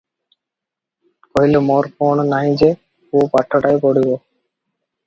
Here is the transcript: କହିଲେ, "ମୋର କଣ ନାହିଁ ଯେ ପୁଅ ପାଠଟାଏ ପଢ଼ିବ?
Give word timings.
କହିଲେ, 1.27 1.61
"ମୋର 1.67 1.93
କଣ 2.01 2.27
ନାହିଁ 2.33 2.59
ଯେ 2.63 2.71
ପୁଅ 3.13 3.31
ପାଠଟାଏ 3.37 3.83
ପଢ଼ିବ? 3.87 4.19